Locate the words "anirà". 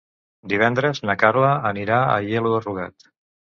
1.73-2.01